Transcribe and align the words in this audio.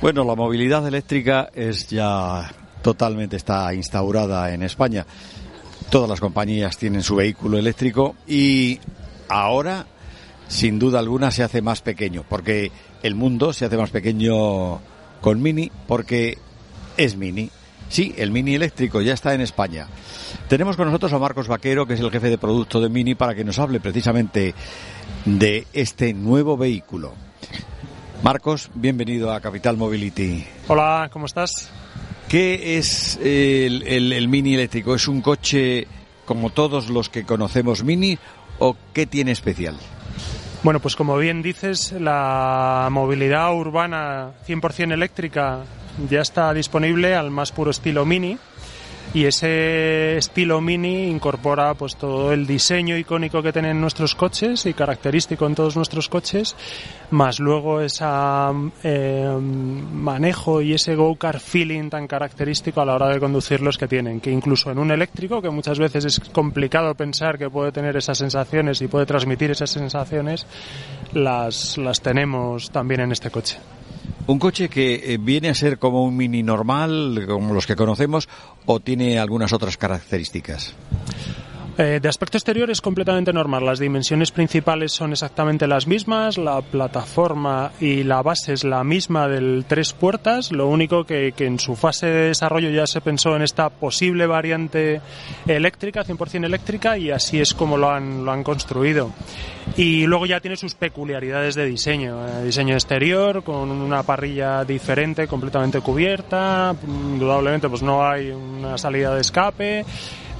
Bueno, 0.00 0.24
la 0.24 0.34
movilidad 0.34 0.86
eléctrica 0.86 1.48
es 1.54 1.88
ya 1.88 2.52
totalmente 2.82 3.36
está 3.36 3.72
instaurada 3.72 4.52
en 4.52 4.62
España. 4.62 5.06
Todas 5.88 6.08
las 6.08 6.20
compañías 6.20 6.76
tienen 6.76 7.02
su 7.02 7.16
vehículo 7.16 7.58
eléctrico 7.58 8.14
y 8.26 8.78
ahora, 9.28 9.86
sin 10.48 10.78
duda 10.78 10.98
alguna, 10.98 11.30
se 11.30 11.42
hace 11.42 11.62
más 11.62 11.80
pequeño, 11.80 12.24
porque 12.28 12.70
el 13.02 13.14
mundo 13.14 13.54
se 13.54 13.64
hace 13.64 13.78
más 13.78 13.90
pequeño 13.90 14.80
con 15.22 15.40
Mini, 15.40 15.72
porque 15.88 16.36
es 16.98 17.16
Mini. 17.16 17.50
Sí, 17.88 18.14
el 18.18 18.30
Mini 18.30 18.54
eléctrico 18.54 19.00
ya 19.00 19.14
está 19.14 19.32
en 19.32 19.40
España. 19.40 19.86
Tenemos 20.46 20.76
con 20.76 20.86
nosotros 20.86 21.12
a 21.14 21.18
Marcos 21.18 21.48
Vaquero, 21.48 21.86
que 21.86 21.94
es 21.94 22.00
el 22.00 22.10
jefe 22.10 22.28
de 22.28 22.38
producto 22.38 22.80
de 22.82 22.90
Mini, 22.90 23.14
para 23.14 23.34
que 23.34 23.44
nos 23.44 23.58
hable 23.58 23.80
precisamente 23.80 24.54
de 25.24 25.66
este 25.72 26.12
nuevo 26.12 26.58
vehículo. 26.58 27.14
Marcos, 28.22 28.70
bienvenido 28.74 29.32
a 29.32 29.40
Capital 29.40 29.76
Mobility. 29.76 30.44
Hola, 30.68 31.08
¿cómo 31.12 31.26
estás? 31.26 31.70
¿Qué 32.28 32.78
es 32.78 33.18
el, 33.22 33.82
el, 33.86 34.28
Mini 34.28 34.54
eléctrico? 34.54 34.94
¿Es 34.94 35.06
un 35.06 35.20
coche 35.20 35.86
como 36.24 36.50
todos 36.50 36.88
los 36.88 37.08
que 37.08 37.24
conocemos 37.24 37.84
Mini 37.84 38.18
o 38.58 38.76
qué 38.92 39.06
tiene 39.06 39.30
especial? 39.30 39.76
Bueno, 40.62 40.80
pues 40.80 40.96
como 40.96 41.16
bien 41.18 41.42
dices, 41.42 41.92
la 41.92 42.88
movilidad 42.90 43.54
urbana 43.54 44.32
100% 44.48 44.92
eléctrica 44.92 45.60
ya 46.10 46.20
está 46.20 46.52
disponible 46.52 47.14
al 47.14 47.30
más 47.30 47.52
puro 47.52 47.70
estilo 47.70 48.04
Mini 48.04 48.38
y 49.14 49.24
ese 49.24 50.16
estilo 50.16 50.60
mini 50.60 51.08
incorpora 51.08 51.74
pues 51.74 51.96
todo 51.96 52.32
el 52.32 52.46
diseño 52.46 52.96
icónico 52.96 53.42
que 53.42 53.52
tienen 53.52 53.80
nuestros 53.80 54.14
coches 54.14 54.66
y 54.66 54.74
característico 54.74 55.46
en 55.46 55.54
todos 55.54 55.76
nuestros 55.76 56.08
coches 56.08 56.56
más 57.10 57.40
luego 57.40 57.80
ese 57.80 58.04
eh, 58.82 59.38
manejo 59.40 60.60
y 60.60 60.74
ese 60.74 60.94
go-car 60.94 61.40
feeling 61.40 61.88
tan 61.88 62.06
característico 62.06 62.80
a 62.80 62.84
la 62.84 62.94
hora 62.94 63.08
de 63.08 63.20
conducirlos 63.20 63.78
que 63.78 63.88
tienen 63.88 64.20
que 64.20 64.30
incluso 64.30 64.70
en 64.70 64.78
un 64.78 64.90
eléctrico 64.90 65.40
que 65.40 65.50
muchas 65.50 65.78
veces 65.78 66.04
es 66.04 66.20
complicado 66.20 66.94
pensar 66.94 67.38
que 67.38 67.48
puede 67.48 67.72
tener 67.72 67.96
esas 67.96 68.18
sensaciones 68.18 68.82
y 68.82 68.88
puede 68.88 69.06
transmitir 69.06 69.50
esas 69.50 69.70
sensaciones 69.70 70.46
las, 71.12 71.78
las 71.78 72.00
tenemos 72.00 72.70
también 72.70 73.00
en 73.00 73.12
este 73.12 73.30
coche 73.30 73.58
¿Un 74.28 74.40
coche 74.40 74.68
que 74.68 75.14
eh, 75.14 75.18
viene 75.20 75.48
a 75.48 75.54
ser 75.54 75.78
como 75.78 76.04
un 76.04 76.16
mini 76.16 76.42
normal, 76.42 77.24
como 77.28 77.54
los 77.54 77.64
que 77.64 77.76
conocemos, 77.76 78.28
o 78.64 78.80
tiene 78.80 79.20
algunas 79.20 79.52
otras 79.52 79.76
características? 79.76 80.74
Eh, 81.78 82.00
de 82.00 82.08
aspecto 82.08 82.38
exterior 82.38 82.70
es 82.70 82.80
completamente 82.80 83.34
normal. 83.34 83.66
Las 83.66 83.78
dimensiones 83.78 84.30
principales 84.30 84.92
son 84.92 85.12
exactamente 85.12 85.66
las 85.66 85.86
mismas, 85.86 86.38
la 86.38 86.62
plataforma 86.62 87.72
y 87.78 88.02
la 88.02 88.22
base 88.22 88.54
es 88.54 88.64
la 88.64 88.82
misma 88.82 89.28
del 89.28 89.66
tres 89.68 89.92
puertas. 89.92 90.52
Lo 90.52 90.68
único 90.68 91.04
que, 91.04 91.32
que 91.36 91.44
en 91.44 91.58
su 91.58 91.76
fase 91.76 92.06
de 92.06 92.28
desarrollo 92.28 92.70
ya 92.70 92.86
se 92.86 93.02
pensó 93.02 93.36
en 93.36 93.42
esta 93.42 93.68
posible 93.68 94.26
variante 94.26 95.02
eléctrica, 95.46 96.02
100% 96.02 96.46
eléctrica, 96.46 96.96
y 96.96 97.10
así 97.10 97.40
es 97.40 97.52
como 97.52 97.76
lo 97.76 97.90
han, 97.90 98.24
lo 98.24 98.32
han 98.32 98.42
construido. 98.42 99.10
Y 99.76 100.06
luego 100.06 100.24
ya 100.24 100.40
tiene 100.40 100.56
sus 100.56 100.74
peculiaridades 100.74 101.56
de 101.56 101.66
diseño. 101.66 102.26
Eh, 102.26 102.44
diseño 102.44 102.72
exterior 102.72 103.42
con 103.42 103.70
una 103.70 104.02
parrilla 104.02 104.64
diferente, 104.64 105.28
completamente 105.28 105.82
cubierta. 105.82 106.74
Indudablemente, 106.86 107.68
pues 107.68 107.82
no 107.82 108.06
hay 108.06 108.30
una 108.30 108.78
salida 108.78 109.14
de 109.14 109.20
escape 109.20 109.84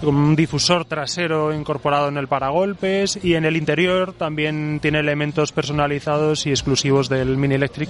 con 0.02 0.14
un 0.14 0.36
difusor 0.36 0.84
trasero 0.84 1.55
incorporado 1.55 2.08
en 2.08 2.16
el 2.16 2.28
paragolpes 2.28 3.19
y 3.22 3.34
en 3.34 3.44
el 3.44 3.56
interior 3.56 4.12
también 4.12 4.78
tiene 4.80 5.00
elementos 5.00 5.53
personalizados 5.53 6.47
y 6.47 6.50
exclusivos 6.50 7.08
del 7.08 7.36
Mini 7.36 7.55
Electric 7.55 7.88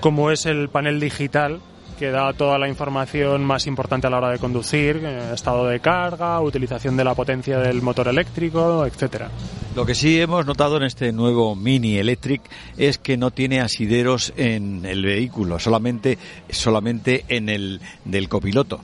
como 0.00 0.30
es 0.30 0.46
el 0.46 0.68
panel 0.68 1.00
digital 1.00 1.60
que 1.98 2.10
da 2.10 2.32
toda 2.32 2.58
la 2.58 2.68
información 2.68 3.44
más 3.44 3.66
importante 3.66 4.06
a 4.06 4.10
la 4.10 4.18
hora 4.18 4.30
de 4.30 4.38
conducir, 4.38 5.00
eh, 5.02 5.30
estado 5.32 5.66
de 5.66 5.80
carga, 5.80 6.40
utilización 6.40 6.96
de 6.96 7.04
la 7.04 7.14
potencia 7.14 7.58
del 7.58 7.80
motor 7.80 8.08
eléctrico, 8.08 8.84
etcétera. 8.84 9.30
Lo 9.74 9.86
que 9.86 9.94
sí 9.94 10.20
hemos 10.20 10.44
notado 10.46 10.76
en 10.76 10.82
este 10.82 11.12
nuevo 11.12 11.56
Mini 11.56 11.96
Electric 11.96 12.42
es 12.76 12.98
que 12.98 13.16
no 13.16 13.30
tiene 13.30 13.60
asideros 13.60 14.32
en 14.36 14.84
el 14.84 15.02
vehículo, 15.04 15.58
solamente 15.58 16.18
solamente 16.50 17.24
en 17.28 17.48
el 17.48 17.80
del 18.04 18.28
copiloto. 18.28 18.80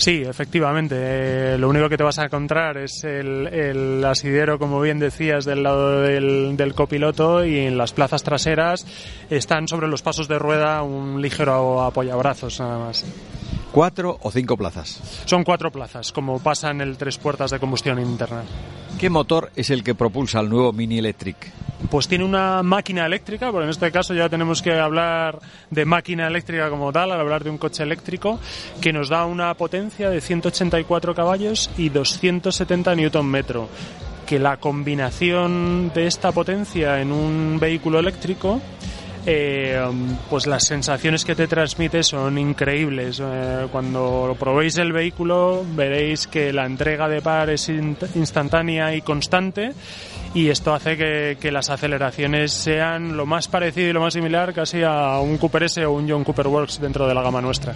Sí, 0.00 0.22
efectivamente. 0.26 0.96
Eh, 0.98 1.58
lo 1.58 1.68
único 1.68 1.90
que 1.90 1.98
te 1.98 2.02
vas 2.02 2.18
a 2.18 2.24
encontrar 2.24 2.78
es 2.78 3.04
el, 3.04 4.02
asidero, 4.02 4.58
como 4.58 4.80
bien 4.80 4.98
decías, 4.98 5.44
del 5.44 5.62
lado 5.62 6.00
del, 6.00 6.56
del, 6.56 6.72
copiloto 6.72 7.44
y 7.44 7.58
en 7.58 7.76
las 7.76 7.92
plazas 7.92 8.22
traseras 8.22 8.86
están 9.28 9.68
sobre 9.68 9.88
los 9.88 10.00
pasos 10.00 10.26
de 10.26 10.38
rueda 10.38 10.82
un 10.82 11.20
ligero 11.20 11.82
apoyabrazos 11.82 12.60
nada 12.60 12.78
más. 12.78 13.04
¿Cuatro 13.72 14.18
o 14.22 14.32
cinco 14.32 14.56
plazas? 14.56 15.00
Son 15.26 15.44
cuatro 15.44 15.70
plazas, 15.70 16.10
como 16.10 16.40
pasa 16.40 16.70
en 16.70 16.80
el 16.80 16.96
tres 16.96 17.18
puertas 17.18 17.52
de 17.52 17.60
combustión 17.60 18.00
interna. 18.00 18.42
¿Qué 18.98 19.08
motor 19.08 19.52
es 19.54 19.70
el 19.70 19.84
que 19.84 19.94
propulsa 19.94 20.40
el 20.40 20.48
nuevo 20.48 20.72
Mini 20.72 20.98
Electric? 20.98 21.36
Pues 21.88 22.08
tiene 22.08 22.24
una 22.24 22.64
máquina 22.64 23.06
eléctrica, 23.06 23.52
pero 23.52 23.62
en 23.62 23.70
este 23.70 23.92
caso 23.92 24.12
ya 24.12 24.28
tenemos 24.28 24.60
que 24.60 24.72
hablar 24.72 25.38
de 25.70 25.84
máquina 25.84 26.26
eléctrica 26.26 26.68
como 26.68 26.92
tal, 26.92 27.12
al 27.12 27.20
hablar 27.20 27.44
de 27.44 27.50
un 27.50 27.58
coche 27.58 27.84
eléctrico, 27.84 28.40
que 28.80 28.92
nos 28.92 29.08
da 29.08 29.24
una 29.24 29.54
potencia 29.54 30.10
de 30.10 30.20
184 30.20 31.14
caballos 31.14 31.70
y 31.78 31.90
270 31.90 32.94
newton 32.96 33.26
metro 33.26 33.68
que 34.26 34.38
la 34.38 34.58
combinación 34.58 35.90
de 35.94 36.06
esta 36.06 36.30
potencia 36.32 37.00
en 37.00 37.10
un 37.10 37.58
vehículo 37.60 37.98
eléctrico 37.98 38.60
eh, 39.26 39.80
pues 40.28 40.46
las 40.46 40.64
sensaciones 40.64 41.24
que 41.24 41.34
te 41.34 41.46
transmite 41.46 42.02
son 42.02 42.38
increíbles. 42.38 43.20
Eh, 43.22 43.66
cuando 43.70 44.36
probéis 44.38 44.78
el 44.78 44.92
vehículo 44.92 45.64
veréis 45.74 46.26
que 46.26 46.52
la 46.52 46.66
entrega 46.66 47.08
de 47.08 47.20
par 47.20 47.50
es 47.50 47.68
instantánea 47.68 48.94
y 48.94 49.02
constante 49.02 49.72
y 50.34 50.48
esto 50.48 50.72
hace 50.72 50.96
que, 50.96 51.50
las 51.50 51.70
aceleraciones 51.70 52.52
sean 52.52 53.16
lo 53.16 53.26
más 53.26 53.48
parecido 53.48 53.88
y 53.88 53.92
lo 53.92 54.00
más 54.00 54.14
similar 54.14 54.54
casi 54.54 54.82
a 54.82 55.18
un 55.18 55.36
Cooper 55.38 55.64
S 55.64 55.84
o 55.84 55.92
un 55.92 56.08
John 56.08 56.24
Cooper 56.24 56.46
Works 56.46 56.80
dentro 56.80 57.08
de 57.08 57.14
la 57.14 57.22
gama 57.22 57.40
nuestra. 57.40 57.74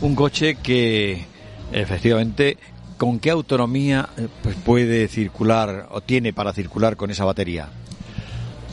Un 0.00 0.14
coche 0.14 0.56
que 0.56 1.24
efectivamente 1.72 2.58
¿con 3.00 3.18
qué 3.18 3.30
autonomía 3.30 4.10
eh, 4.18 4.28
pues 4.42 4.56
puede 4.56 5.08
circular 5.08 5.88
o 5.90 6.02
tiene 6.02 6.34
para 6.34 6.52
circular 6.52 6.96
con 6.96 7.10
esa 7.10 7.24
batería? 7.24 7.70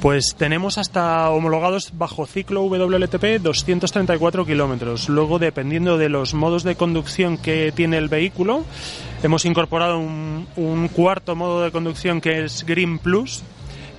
Pues 0.01 0.35
tenemos 0.37 0.77
hasta 0.77 1.27
homologados 1.31 1.97
bajo 1.97 2.27
ciclo 2.27 2.61
WLTP 2.61 3.41
234 3.41 4.45
kilómetros. 4.45 5.09
Luego, 5.09 5.39
dependiendo 5.39 5.97
de 5.97 6.07
los 6.07 6.35
modos 6.35 6.63
de 6.63 6.75
conducción 6.75 7.39
que 7.39 7.71
tiene 7.71 7.97
el 7.97 8.07
vehículo, 8.07 8.63
hemos 9.23 9.45
incorporado 9.45 9.97
un, 9.97 10.89
cuarto 10.93 11.35
modo 11.35 11.63
de 11.63 11.71
conducción 11.71 12.21
que 12.21 12.45
es 12.45 12.63
Green 12.63 12.99
Plus, 12.99 13.41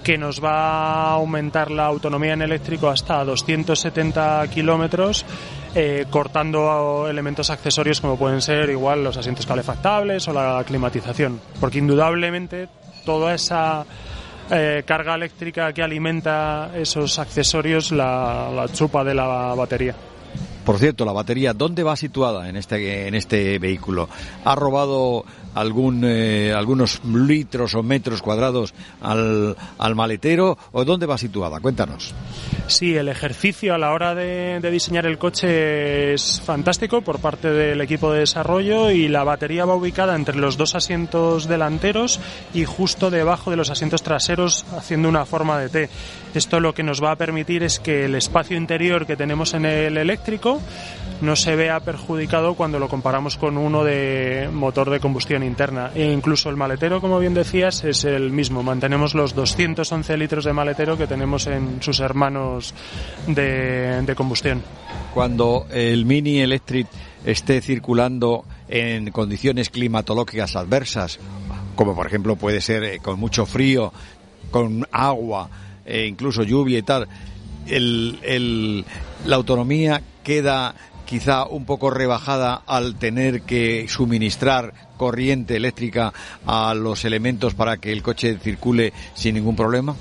que 0.05 0.17
nos 0.17 0.43
va 0.43 1.11
a 1.11 1.13
aumentar 1.15 1.73
la 1.73 1.87
autonomía 1.87 2.35
en 2.35 2.43
eléctrico 2.43 2.89
hasta 2.89 3.25
270 3.25 4.47
kilómetros, 4.55 5.27
eh, 5.75 6.07
cortando 6.11 7.09
elementos 7.09 7.51
accesorios 7.51 8.01
como 8.01 8.17
pueden 8.17 8.41
ser 8.41 8.71
igual 8.71 9.03
los 9.03 9.17
asientos 9.17 9.47
calefactables 9.47 10.29
o 10.29 10.33
la 10.33 10.63
climatización. 10.65 11.41
Porque 11.59 11.79
indudablemente 11.79 12.69
toda 13.05 13.35
esa 13.35 13.85
eh, 14.51 14.83
carga 14.87 15.15
eléctrica 15.15 15.73
que 15.73 15.83
alimenta 15.83 16.71
esos 16.75 17.19
accesorios 17.19 17.93
la, 17.93 18.51
la 18.55 18.69
chupa 18.69 19.05
de 19.05 19.15
la 19.15 19.55
batería. 19.55 19.95
Por 20.69 20.79
cierto, 20.79 21.07
la 21.07 21.13
batería, 21.13 21.55
¿dónde 21.55 21.83
va 21.83 21.97
situada 21.97 22.47
en 22.47 22.57
este, 22.57 23.09
en 23.09 23.15
este 23.15 23.59
vehículo? 23.59 24.07
¿Ha 24.45 24.55
robado 24.55 25.25
algún, 25.55 26.03
eh, 26.05 26.53
algunos 26.55 27.03
litros 27.07 27.75
o 27.75 27.83
metros 27.83 28.21
cuadrados 28.21 28.75
al, 29.01 29.57
al, 29.79 29.95
maletero 29.95 30.59
o 30.73 30.85
dónde 30.85 31.07
va 31.07 31.17
situada? 31.17 31.59
Cuéntanos. 31.61 32.15
Sí, 32.67 32.95
el 32.95 33.09
ejercicio 33.09 33.75
a 33.75 33.79
la 33.79 33.93
hora 33.93 34.15
de, 34.15 34.61
de, 34.61 34.71
diseñar 34.71 35.07
el 35.07 35.17
coche 35.17 36.13
es 36.13 36.43
fantástico 36.45 37.01
por 37.01 37.19
parte 37.19 37.49
del 37.49 37.81
equipo 37.81 38.13
de 38.13 38.21
desarrollo 38.21 38.91
y 38.91 39.09
la 39.09 39.25
batería 39.25 39.65
va 39.65 39.75
ubicada 39.75 40.15
entre 40.17 40.37
los 40.37 40.59
dos 40.59 40.75
asientos 40.75 41.49
delanteros 41.49 42.21
y 42.53 42.67
justo 42.67 43.11
debajo 43.11 43.51
de 43.51 43.57
los 43.57 43.71
asientos 43.71 44.03
traseros 44.03 44.67
haciendo 44.77 45.09
una 45.09 45.25
forma 45.25 45.59
de 45.59 45.71
T. 45.71 45.91
Esto 46.35 46.61
lo 46.61 46.75
que 46.75 46.83
nos 46.83 47.03
va 47.03 47.13
a 47.13 47.17
permitir 47.17 47.63
es 47.63 47.81
que 47.81 48.05
el 48.05 48.15
espacio 48.15 48.55
interior 48.55 49.07
que 49.07 49.17
tenemos 49.17 49.55
en 49.55 49.65
el 49.65 49.97
eléctrico 49.97 50.58
no 51.21 51.35
se 51.35 51.57
vea 51.57 51.81
perjudicado 51.81 52.55
cuando 52.55 52.79
lo 52.79 52.89
comparamos 52.89 53.37
con 53.37 53.59
uno 53.59 53.83
de 53.85 54.49
motor 54.53 54.91
de 54.91 55.01
combustión 55.01 55.43
interna. 55.43 55.91
E 55.95 56.13
incluso 56.13 56.49
el 56.49 56.57
maletero, 56.57 57.01
como 57.01 57.19
bien 57.19 57.35
decías, 57.35 57.85
es 57.85 58.05
el 58.05 58.31
mismo. 58.31 58.63
Mantenemos 58.63 59.15
los 59.15 59.35
211 59.35 60.17
litros 60.17 60.45
de 60.45 60.53
maletero 60.53 60.97
que 60.97 61.07
tenemos 61.07 61.47
en 61.47 61.83
sus 61.83 62.01
hermanos 62.01 62.75
de, 63.27 64.15
combustión. 64.17 64.63
Cuando 65.13 65.67
el 65.71 66.05
Mini 66.07 66.39
Electric 66.41 66.87
esté 67.25 67.61
circulando 67.61 68.45
en 68.69 69.11
condiciones 69.11 69.71
climatológicas 69.71 70.57
adversas, 70.57 71.19
como 71.75 71.95
por 71.95 72.07
ejemplo 72.07 72.37
puede 72.37 72.61
ser 72.61 72.85
eh, 72.85 72.99
con 73.01 73.19
mucho 73.19 73.45
frío, 73.45 73.93
con 74.51 74.87
agua, 74.93 75.51
e 75.85 76.07
incluso 76.07 76.43
lluvia 76.43 76.79
y 76.79 76.83
tal, 76.83 77.09
la 79.27 79.37
autonomía 79.37 80.01
queda 80.29 80.75
quizá 81.07 81.47
un 81.47 81.65
poco 81.65 81.89
rebajada 81.89 82.61
al 82.67 82.97
tener 82.97 83.41
que 83.41 83.87
suministrar 83.89 84.75
corriente 84.99 85.57
eléctrica 85.57 86.13
a 86.45 86.75
los 86.75 87.07
elementos 87.07 87.55
para 87.55 87.79
que 87.79 87.93
el 87.93 88.03
coche 88.03 88.37
circule 88.37 88.93
sin 89.15 89.37
ningún 89.37 89.57
problema? 89.57 89.97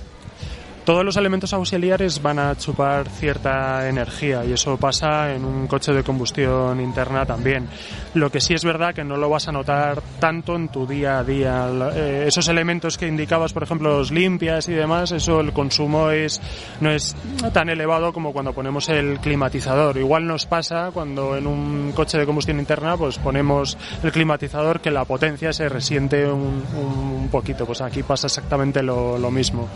Todos 0.88 1.04
los 1.04 1.18
elementos 1.18 1.52
auxiliares 1.52 2.22
van 2.22 2.40
a 2.40 2.56
chupar 2.56 3.10
cierta 3.10 3.90
energía 3.90 4.46
y 4.46 4.54
eso 4.54 4.78
pasa 4.78 5.36
en 5.36 5.44
un 5.44 5.68
coche 5.68 5.92
de 5.92 6.02
combustión 6.02 6.80
interna 6.80 7.26
también. 7.26 7.68
Lo 8.14 8.32
que 8.32 8.40
sí 8.40 8.54
es 8.54 8.64
verdad 8.64 8.96
que 8.96 9.04
no 9.04 9.18
lo 9.18 9.28
vas 9.28 9.50
a 9.50 9.52
notar 9.52 10.02
tanto 10.22 10.56
en 10.56 10.70
tu 10.70 10.88
día 10.88 11.20
a 11.20 11.26
día. 11.26 11.68
Eh, 11.94 12.24
esos 12.28 12.48
elementos 12.48 12.98
que 12.98 13.06
indicabas, 13.06 13.52
por 13.52 13.64
ejemplo, 13.64 13.98
los 13.98 14.12
limpias 14.12 14.70
y 14.70 14.76
demás, 14.76 15.12
eso 15.12 15.42
el 15.42 15.52
consumo 15.52 16.10
es 16.10 16.40
no 16.80 16.90
es 16.90 17.18
tan 17.52 17.68
elevado 17.68 18.14
como 18.14 18.32
cuando 18.32 18.54
ponemos 18.54 18.88
el 18.88 19.20
climatizador. 19.20 19.98
Igual 19.98 20.26
nos 20.26 20.46
pasa 20.46 20.92
cuando 20.94 21.36
en 21.36 21.48
un 21.48 21.92
coche 21.92 22.18
de 22.18 22.26
combustión 22.26 22.60
interna 22.60 22.96
pues 22.96 23.18
ponemos 23.18 23.78
el 24.04 24.14
climatizador 24.14 24.80
que 24.80 24.92
la 24.92 25.04
potencia 25.04 25.52
se 25.52 25.68
resiente 25.68 26.26
un, 26.28 26.64
un 26.78 27.28
poquito. 27.30 27.66
Pues 27.66 27.82
aquí 27.82 28.04
pasa 28.04 28.28
exactamente 28.28 28.82
lo, 28.82 29.18
lo 29.18 29.30
mismo. 29.30 29.68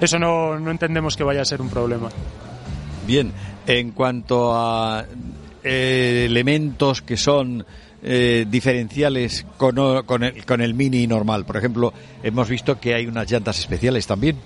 Eso 0.00 0.20
no 0.20 0.51
no, 0.58 0.70
entendemos 0.70 1.16
que 1.16 1.24
vaya 1.24 1.42
a 1.42 1.44
ser 1.44 1.60
un 1.60 1.68
problema. 1.68 2.08
Bien, 3.06 3.32
en 3.66 3.90
cuanto 3.92 4.52
a 4.54 5.04
eh, 5.62 6.24
elementos 6.26 7.02
que 7.02 7.16
son 7.16 7.64
eh, 8.02 8.46
diferenciales 8.48 9.46
con, 9.56 10.02
con, 10.04 10.22
el, 10.22 10.44
con 10.44 10.60
el 10.60 10.74
Mini 10.74 11.06
normal, 11.06 11.44
por 11.44 11.56
ejemplo, 11.56 11.92
hemos 12.22 12.48
visto 12.48 12.78
que 12.78 12.94
hay 12.94 13.06
unas 13.06 13.30
llantas 13.30 13.58
especiales 13.58 14.06
también. 14.06 14.36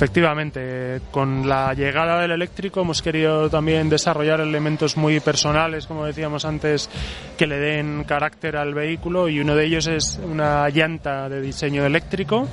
Efectivamente, 0.00 1.02
con 1.10 1.46
la 1.46 1.74
llegada 1.74 2.22
del 2.22 2.30
eléctrico 2.30 2.80
hemos 2.80 3.02
querido 3.02 3.50
también 3.50 3.90
desarrollar 3.90 4.40
elementos 4.40 4.96
muy 4.96 5.20
personales, 5.20 5.86
como 5.86 6.06
decíamos 6.06 6.46
antes, 6.46 6.88
que 7.36 7.46
le 7.46 7.58
den 7.58 8.04
carácter 8.04 8.56
al 8.56 8.72
vehículo 8.72 9.28
y 9.28 9.40
uno 9.40 9.54
de 9.54 9.66
ellos 9.66 9.86
es 9.88 10.18
una 10.24 10.66
llanta 10.70 11.28
de 11.28 11.42
diseño 11.42 11.84
eléctrico 11.84 12.48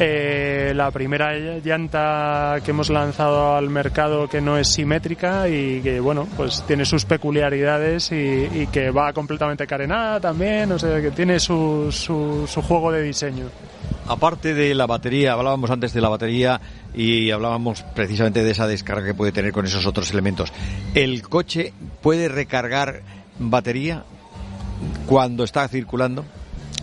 eh, 0.00 0.72
la 0.76 0.92
primera 0.92 1.32
llanta 1.34 2.58
que 2.64 2.70
hemos 2.70 2.88
lanzado 2.88 3.56
al 3.56 3.68
mercado 3.68 4.28
que 4.28 4.40
no 4.40 4.56
es 4.56 4.68
simétrica 4.68 5.48
y 5.48 5.80
que 5.80 5.98
bueno 5.98 6.28
pues 6.36 6.62
tiene 6.68 6.84
sus 6.84 7.04
peculiaridades 7.04 8.12
y, 8.12 8.68
que 8.72 8.90
va 8.90 9.12
completamente 9.12 9.66
carenada 9.66 10.20
también 10.20 10.70
o 10.70 10.78
sea 10.78 11.00
que 11.00 11.10
tiene 11.10 11.40
su, 11.40 11.88
su, 11.90 12.46
su 12.46 12.62
juego 12.62 12.92
de 12.92 13.02
diseño. 13.02 13.46
Aparte 14.06 14.54
de 14.54 14.74
la 14.74 14.86
batería 14.86 15.32
hablábamos 15.32 15.70
antes 15.70 15.92
de 15.92 16.00
la 16.00 16.08
batería 16.08 16.60
y 16.94 17.30
hablábamos 17.30 17.82
precisamente 17.94 18.44
de 18.44 18.50
esa 18.52 18.66
descarga 18.66 19.04
que 19.04 19.14
puede 19.14 19.32
tener 19.32 19.52
con 19.52 19.66
esos 19.66 19.84
otros 19.84 20.12
elementos. 20.12 20.52
El 20.94 21.22
coche 21.22 21.72
puede 22.00 22.28
recargar 22.28 23.02
batería 23.38 24.04
cuando 25.06 25.44
está 25.44 25.66
circulando 25.66 26.24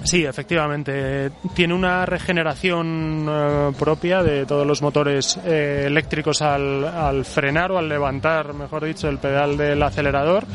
Sí, 0.06 0.24
efectivamente. 0.24 1.32
Tiene 1.56 1.74
una 1.74 2.06
regeneración 2.06 3.26
eh, 3.28 3.72
propia 3.78 4.22
de 4.22 4.46
todos 4.46 4.66
los 4.66 4.84
motores 4.84 5.40
eh, 5.44 5.86
eléctricos 5.88 6.44
al, 6.44 7.26
frenar 7.26 7.72
o 7.72 7.80
al 7.80 7.90
levantar, 7.90 8.54
mejor 8.54 8.86
dicho, 8.86 9.10
el 9.10 9.18
pedal 9.18 9.58
del 9.58 9.82
acelerador. 9.82 10.46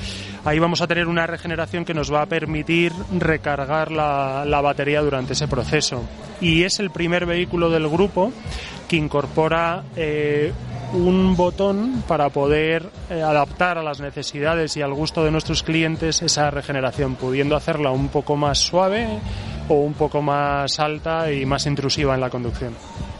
Ahí 0.44 0.60
vamos 0.60 0.80
a 0.82 0.86
tener 0.86 1.08
una 1.08 1.26
regeneración 1.26 1.84
que 1.84 1.94
nos 1.94 2.14
va 2.14 2.22
a 2.22 2.26
permitir 2.26 2.92
recargar 3.18 3.90
la, 3.90 4.60
batería 4.62 5.02
durante 5.02 5.32
ese 5.32 5.48
proceso. 5.48 6.04
Y 6.40 6.62
es 6.62 6.78
el 6.78 6.90
primer 6.90 7.26
vehículo 7.26 7.70
del 7.70 7.88
grupo 7.88 8.32
que 8.88 8.96
incorpora 8.96 9.82
eh, 9.96 10.52
un 10.92 11.36
botón 11.36 12.02
para 12.06 12.30
poder 12.30 12.88
eh, 13.10 13.22
adaptar 13.22 13.78
a 13.78 13.82
las 13.82 14.00
necesidades 14.00 14.76
y 14.76 14.82
al 14.82 14.92
gusto 14.92 15.24
de 15.24 15.30
nuestros 15.30 15.62
clientes 15.62 16.22
esa 16.22 16.50
regeneración, 16.50 17.16
pudiendo 17.16 17.56
hacerla 17.56 17.90
un 17.90 18.08
poco 18.08 18.36
más 18.36 18.58
suave 18.58 19.08
o 19.68 19.74
un 19.74 19.94
poco 19.94 20.20
más 20.20 20.80
alta 20.80 21.32
y 21.32 21.46
más 21.46 21.66
intrusiva 21.66 22.14
en 22.14 22.20
la 22.20 22.30
conducción. 22.30 22.74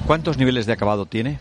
¿Cuántos 0.07 0.37
niveles 0.37 0.67
de 0.67 0.73
acabado 0.73 1.07
tiene? 1.07 1.39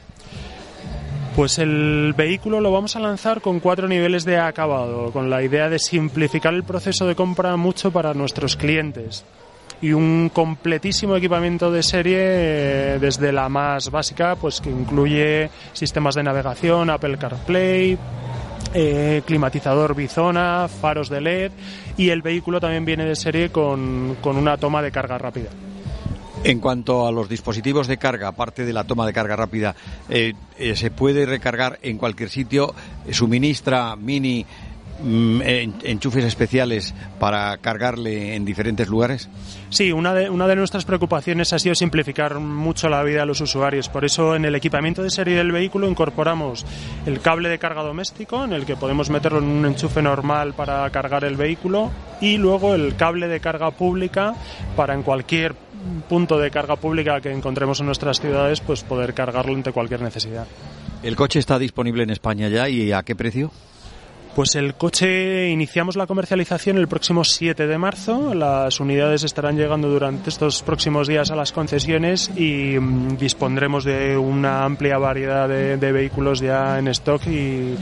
Pues 1.35 1.57
el 1.57 2.13
vehículo 2.17 2.59
lo 2.59 2.71
vamos 2.71 2.95
a 2.95 2.99
lanzar 2.99 3.41
con 3.41 3.59
cuatro 3.59 3.87
niveles 3.87 4.25
de 4.25 4.37
acabado, 4.37 5.11
con 5.11 5.29
la 5.29 5.41
idea 5.41 5.69
de 5.69 5.79
simplificar 5.79 6.53
el 6.53 6.63
proceso 6.63 7.07
de 7.07 7.15
compra 7.15 7.55
mucho 7.55 7.91
para 7.91 8.13
nuestros 8.13 8.55
clientes 8.55 9.25
y 9.81 9.93
un 9.93 10.29
completísimo 10.33 11.15
equipamiento 11.15 11.71
de 11.71 11.83
serie 11.83 12.17
eh, 12.19 12.97
desde 12.99 13.31
la 13.31 13.49
más 13.49 13.89
básica, 13.91 14.35
pues 14.35 14.61
que 14.61 14.69
incluye 14.69 15.49
sistemas 15.73 16.15
de 16.15 16.23
navegación, 16.23 16.89
Apple 16.89 17.17
CarPlay, 17.17 17.97
eh, 18.73 19.21
climatizador 19.25 19.95
bizona, 19.95 20.67
faros 20.67 21.09
de 21.09 21.21
LED 21.21 21.51
y 21.97 22.09
el 22.09 22.21
vehículo 22.21 22.59
también 22.59 22.85
viene 22.85 23.05
de 23.05 23.15
serie 23.15 23.49
con, 23.49 24.17
con 24.21 24.37
una 24.37 24.57
toma 24.57 24.81
de 24.81 24.91
carga 24.91 25.17
rápida. 25.17 25.49
En 26.43 26.59
cuanto 26.59 27.05
a 27.05 27.11
los 27.11 27.27
dispositivos 27.27 27.87
de 27.87 27.97
carga, 27.97 28.29
aparte 28.29 28.65
de 28.65 28.71
la 28.71 28.85
toma 28.85 29.05
de 29.05 29.11
carga 29.11 29.35
rápida, 29.35 29.75
eh, 30.07 30.33
¿se 30.75 30.89
puede 30.89 31.25
recargar 31.25 31.79
en 31.81 31.97
cualquier 31.97 32.29
sitio? 32.29 32.73
¿Suministra 33.11 33.97
Mini 33.97 34.45
enchufes 35.03 36.25
especiales 36.25 36.93
para 37.19 37.57
cargarle 37.57 38.35
en 38.35 38.45
diferentes 38.45 38.87
lugares? 38.87 39.29
Sí, 39.69 39.91
una 39.91 40.13
de, 40.13 40.29
una 40.29 40.47
de 40.47 40.55
nuestras 40.55 40.85
preocupaciones 40.85 41.53
ha 41.53 41.59
sido 41.59 41.75
simplificar 41.75 42.39
mucho 42.39 42.89
la 42.89 43.03
vida 43.03 43.23
a 43.23 43.25
los 43.25 43.41
usuarios. 43.41 43.89
Por 43.89 44.05
eso 44.05 44.35
en 44.35 44.45
el 44.45 44.55
equipamiento 44.55 45.03
de 45.03 45.09
serie 45.09 45.35
del 45.35 45.51
vehículo 45.51 45.87
incorporamos 45.87 46.65
el 47.05 47.21
cable 47.21 47.49
de 47.49 47.59
carga 47.59 47.83
doméstico, 47.83 48.43
en 48.43 48.53
el 48.53 48.65
que 48.65 48.75
podemos 48.75 49.09
meterlo 49.09 49.39
en 49.39 49.45
un 49.45 49.65
enchufe 49.65 50.01
normal 50.01 50.53
para 50.53 50.89
cargar 50.89 51.23
el 51.23 51.35
vehículo, 51.35 51.91
y 52.21 52.37
luego 52.37 52.75
el 52.75 52.95
cable 52.95 53.27
de 53.27 53.39
carga 53.39 53.71
pública 53.71 54.33
para 54.75 54.93
en 54.93 55.03
cualquier 55.03 55.55
punto 56.09 56.37
de 56.37 56.51
carga 56.51 56.75
pública 56.75 57.21
que 57.21 57.31
encontremos 57.31 57.79
en 57.79 57.85
nuestras 57.85 58.19
ciudades, 58.19 58.59
pues 58.59 58.83
poder 58.83 59.13
cargarlo 59.13 59.53
ante 59.53 59.71
cualquier 59.71 60.01
necesidad. 60.01 60.45
¿El 61.03 61.15
coche 61.15 61.39
está 61.39 61.57
disponible 61.57 62.03
en 62.03 62.09
España 62.09 62.49
ya 62.49 62.67
y 62.67 62.91
a 62.91 63.03
qué 63.03 63.15
precio? 63.15 63.51
Pues 64.39 64.55
el 64.55 64.75
coche 64.75 65.49
iniciamos 65.49 65.97
la 65.97 66.07
comercialización 66.07 66.77
el 66.77 66.87
próximo 66.87 67.25
7 67.25 67.67
de 67.67 67.77
marzo. 67.77 68.33
Las 68.33 68.79
unidades 68.79 69.25
estarán 69.25 69.57
llegando 69.57 69.89
durante 69.89 70.29
estos 70.29 70.61
próximos 70.61 71.09
días 71.09 71.29
a 71.29 71.35
las 71.35 71.51
concesiones 71.51 72.31
y 72.37 72.79
mm, 72.79 73.17
dispondremos 73.17 73.83
de 73.83 74.15
una 74.15 74.63
amplia 74.63 74.97
variedad 74.97 75.49
de, 75.49 75.75
de 75.75 75.91
vehículos 75.91 76.39
ya 76.39 76.79
en 76.79 76.87
stock 76.87 77.27
y, 77.27 77.75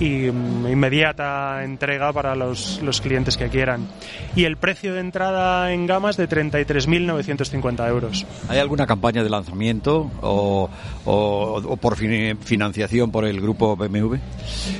y 0.00 0.30
mm, 0.30 0.66
inmediata 0.68 1.62
entrega 1.64 2.12
para 2.12 2.34
los, 2.34 2.80
los, 2.82 3.00
clientes 3.00 3.36
que 3.36 3.48
quieran. 3.48 3.86
Y 4.34 4.44
el 4.44 4.56
precio 4.56 4.94
de 4.94 5.00
entrada 5.00 5.72
en 5.72 5.86
gama 5.86 6.10
es 6.10 6.16
de 6.16 6.28
33.950 6.28 7.88
euros. 7.88 8.26
¿Hay 8.48 8.58
alguna 8.58 8.86
campaña 8.86 9.22
de 9.22 9.30
lanzamiento 9.30 10.10
o, 10.20 10.68
o, 11.04 11.76
por 11.76 11.96
financiación 11.96 13.10
por 13.10 13.24
el 13.24 13.40
grupo 13.40 13.76
BMW? 13.76 14.16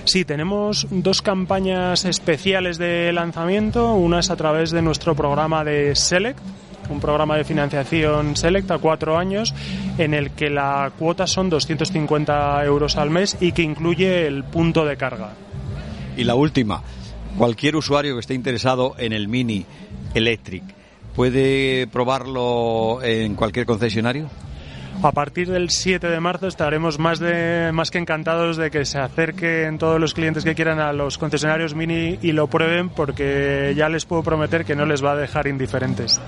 Sí, 0.05 0.25
tenemos 0.25 0.87
dos 1.13 1.21
campañas 1.21 2.07
especiales 2.07 2.79
de 2.79 3.13
lanzamiento. 3.13 3.93
Una 3.93 4.21
es 4.21 4.31
a 4.31 4.37
través 4.37 4.71
de 4.71 4.81
nuestro 4.81 5.15
programa 5.15 5.63
de 5.63 5.95
Select 5.95 6.39
un 6.89 7.01
programa 7.01 7.37
de 7.37 7.45
financiación 7.45 8.35
Select 8.35 8.71
a 8.71 8.79
cuatro 8.79 9.19
años 9.19 9.55
en 9.99 10.15
el 10.15 10.31
que 10.31 10.49
la 10.49 10.91
cuota 10.99 11.27
son 11.27 11.51
250 11.51 12.65
euros 12.65 12.97
al 12.97 13.11
mes 13.11 13.37
y 13.43 13.53
que 13.53 13.61
incluye 13.61 14.27
el 14.27 14.43
punto 14.43 14.87
de 14.87 14.97
carga. 14.97 15.35
Y 16.17 16.25
la 16.25 16.35
última, 16.35 16.83
cualquier 17.37 17.77
usuario 17.77 18.15
que 18.15 18.21
esté 18.21 18.33
interesado 18.33 18.95
en 18.97 19.13
el 19.13 19.29
Mini 19.29 19.67
Electric, 20.15 20.63
¿puede 21.15 21.89
probarlo 21.89 23.03
en 23.03 23.35
cualquier 23.35 23.67
concesionario? 23.67 24.31
A 25.03 25.11
partir 25.11 25.51
del 25.51 25.71
7 25.71 26.07
de 26.07 26.21
marzo 26.21 26.47
estaremos 26.47 27.01
más, 27.01 27.19
de, 27.19 27.73
más 27.73 27.91
que 27.91 27.99
encantados 27.99 28.57
de 28.57 28.71
que 28.71 28.85
se 28.85 28.99
acerquen 28.99 29.77
todos 29.77 30.01
los 30.01 30.15
clientes 30.15 30.45
que 30.45 30.55
quieran 30.55 30.79
a 30.79 30.93
los 30.93 31.19
concesionarios 31.19 31.75
Mini 31.75 32.21
y 32.23 32.31
lo 32.31 32.47
prueben 32.47 32.89
porque 32.89 33.75
ya 33.77 33.89
les 33.89 34.05
puedo 34.05 34.23
prometer 34.23 34.65
que 34.65 34.77
no 34.77 34.87
les 34.87 35.05
va 35.05 35.13
a 35.13 35.17
dejar 35.17 35.49
indiferentes. 35.49 36.21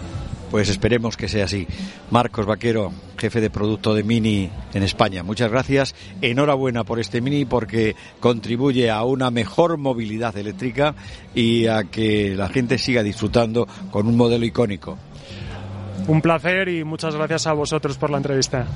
Pues 0.51 0.69
esperemos 0.69 1.17
que 1.17 1.29
sea 1.29 1.45
así. 1.45 1.69
Marcos 2.11 2.47
Vaquero, 2.47 2.93
jefe 3.17 3.41
de 3.41 3.49
producto 3.49 3.95
de 3.95 4.03
Mini 4.03 4.51
en 4.73 4.83
España. 4.83 5.23
Muchas 5.23 5.53
gracias. 5.53 5.95
Enhorabuena 6.21 6.83
por 6.83 6.99
este 6.99 7.21
Mini 7.21 7.45
porque 7.45 7.95
contribuye 8.19 8.91
a 8.91 9.05
una 9.05 9.31
mejor 9.31 9.79
movilidad 9.79 10.37
eléctrica 10.37 10.97
y 11.33 11.69
a 11.69 11.85
que 11.85 12.35
la 12.37 12.49
gente 12.49 12.79
siga 12.79 13.05
disfrutando 13.05 13.69
con 13.93 14.09
un 14.09 14.17
modelo 14.17 14.45
icónico. 14.45 14.99
Un 16.07 16.21
placer 16.21 16.69
y 16.69 16.85
muchas 16.85 17.15
gracias 17.15 17.47
a 17.47 17.53
vosotros 17.53 17.97
por 17.97 18.11
la 18.11 18.19
entrevista. 18.19 18.67